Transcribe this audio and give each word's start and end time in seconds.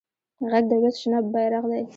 غږ 0.51 0.63
د 0.69 0.71
ولس 0.79 0.95
شنه 1.01 1.19
بېرغ 1.31 1.63
دی 1.71 1.83